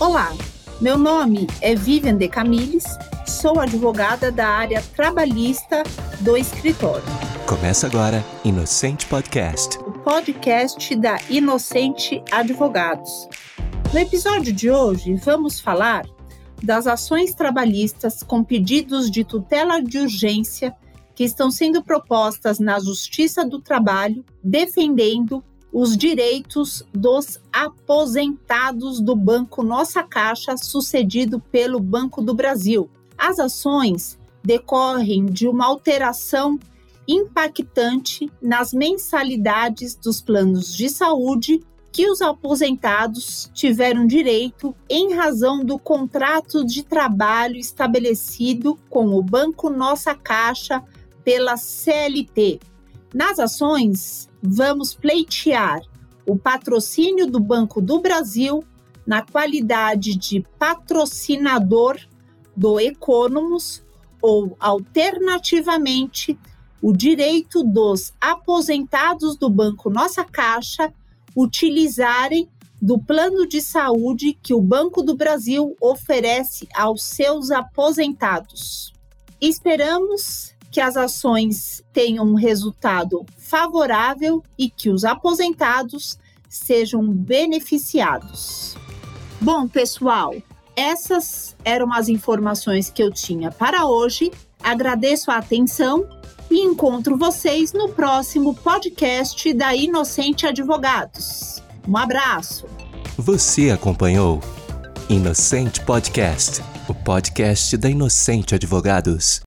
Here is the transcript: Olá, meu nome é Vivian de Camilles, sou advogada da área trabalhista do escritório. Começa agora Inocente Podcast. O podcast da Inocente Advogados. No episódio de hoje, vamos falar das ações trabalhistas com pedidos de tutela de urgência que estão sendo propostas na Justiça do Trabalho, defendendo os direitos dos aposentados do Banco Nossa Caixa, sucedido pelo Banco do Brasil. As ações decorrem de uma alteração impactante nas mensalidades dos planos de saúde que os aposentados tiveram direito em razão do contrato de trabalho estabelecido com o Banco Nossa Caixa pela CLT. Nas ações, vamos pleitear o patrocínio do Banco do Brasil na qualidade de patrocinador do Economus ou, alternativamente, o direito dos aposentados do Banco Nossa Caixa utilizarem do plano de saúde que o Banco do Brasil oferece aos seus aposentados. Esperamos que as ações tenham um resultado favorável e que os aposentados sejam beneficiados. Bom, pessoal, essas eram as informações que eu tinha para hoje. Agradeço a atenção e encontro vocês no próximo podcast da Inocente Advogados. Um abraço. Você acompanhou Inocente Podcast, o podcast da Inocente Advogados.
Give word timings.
Olá, 0.00 0.32
meu 0.80 0.96
nome 0.96 1.48
é 1.60 1.74
Vivian 1.74 2.16
de 2.16 2.28
Camilles, 2.28 2.84
sou 3.26 3.58
advogada 3.58 4.30
da 4.30 4.46
área 4.46 4.80
trabalhista 4.94 5.82
do 6.20 6.36
escritório. 6.36 7.02
Começa 7.48 7.88
agora 7.88 8.24
Inocente 8.44 9.06
Podcast. 9.06 9.76
O 9.78 9.90
podcast 9.90 10.94
da 10.94 11.18
Inocente 11.28 12.22
Advogados. 12.30 13.28
No 13.92 13.98
episódio 13.98 14.52
de 14.52 14.70
hoje, 14.70 15.14
vamos 15.16 15.58
falar 15.58 16.06
das 16.62 16.86
ações 16.86 17.34
trabalhistas 17.34 18.22
com 18.22 18.44
pedidos 18.44 19.10
de 19.10 19.24
tutela 19.24 19.82
de 19.82 19.98
urgência 19.98 20.76
que 21.12 21.24
estão 21.24 21.50
sendo 21.50 21.82
propostas 21.82 22.60
na 22.60 22.78
Justiça 22.78 23.44
do 23.44 23.60
Trabalho, 23.60 24.24
defendendo 24.44 25.42
os 25.72 25.96
direitos 25.96 26.82
dos 26.92 27.40
aposentados 27.52 29.00
do 29.00 29.14
Banco 29.14 29.62
Nossa 29.62 30.02
Caixa, 30.02 30.56
sucedido 30.56 31.40
pelo 31.52 31.78
Banco 31.78 32.22
do 32.22 32.34
Brasil. 32.34 32.88
As 33.16 33.38
ações 33.38 34.18
decorrem 34.42 35.26
de 35.26 35.46
uma 35.46 35.66
alteração 35.66 36.58
impactante 37.06 38.30
nas 38.40 38.72
mensalidades 38.72 39.94
dos 39.94 40.20
planos 40.20 40.74
de 40.74 40.88
saúde 40.88 41.60
que 41.90 42.08
os 42.08 42.20
aposentados 42.20 43.50
tiveram 43.54 44.06
direito 44.06 44.74
em 44.88 45.14
razão 45.14 45.64
do 45.64 45.78
contrato 45.78 46.64
de 46.64 46.82
trabalho 46.82 47.56
estabelecido 47.56 48.78
com 48.88 49.06
o 49.08 49.22
Banco 49.22 49.70
Nossa 49.70 50.14
Caixa 50.14 50.82
pela 51.24 51.56
CLT. 51.56 52.60
Nas 53.12 53.38
ações, 53.38 54.27
vamos 54.42 54.94
pleitear 54.94 55.80
o 56.26 56.36
patrocínio 56.36 57.26
do 57.26 57.40
Banco 57.40 57.80
do 57.80 58.00
Brasil 58.00 58.62
na 59.06 59.22
qualidade 59.22 60.14
de 60.16 60.44
patrocinador 60.58 61.98
do 62.54 62.78
Economus 62.78 63.82
ou, 64.20 64.56
alternativamente, 64.60 66.38
o 66.82 66.92
direito 66.92 67.64
dos 67.64 68.12
aposentados 68.20 69.36
do 69.36 69.48
Banco 69.48 69.90
Nossa 69.90 70.24
Caixa 70.24 70.92
utilizarem 71.34 72.48
do 72.80 72.98
plano 72.98 73.46
de 73.46 73.60
saúde 73.60 74.38
que 74.40 74.54
o 74.54 74.60
Banco 74.60 75.02
do 75.02 75.16
Brasil 75.16 75.76
oferece 75.80 76.68
aos 76.74 77.02
seus 77.02 77.50
aposentados. 77.50 78.92
Esperamos 79.40 80.54
que 80.70 80.80
as 80.80 80.96
ações 80.96 81.82
tenham 81.92 82.24
um 82.24 82.34
resultado 82.34 83.24
favorável 83.36 84.42
e 84.58 84.68
que 84.68 84.90
os 84.90 85.04
aposentados 85.04 86.18
sejam 86.48 87.06
beneficiados. 87.08 88.76
Bom, 89.40 89.68
pessoal, 89.68 90.34
essas 90.74 91.56
eram 91.64 91.92
as 91.92 92.08
informações 92.08 92.90
que 92.90 93.02
eu 93.02 93.12
tinha 93.12 93.50
para 93.50 93.86
hoje. 93.86 94.30
Agradeço 94.62 95.30
a 95.30 95.36
atenção 95.36 96.08
e 96.50 96.60
encontro 96.60 97.16
vocês 97.16 97.72
no 97.72 97.88
próximo 97.88 98.54
podcast 98.54 99.52
da 99.52 99.74
Inocente 99.74 100.46
Advogados. 100.46 101.62
Um 101.86 101.96
abraço. 101.96 102.66
Você 103.16 103.70
acompanhou 103.70 104.40
Inocente 105.08 105.80
Podcast, 105.80 106.62
o 106.88 106.94
podcast 106.94 107.76
da 107.76 107.88
Inocente 107.88 108.54
Advogados. 108.54 109.36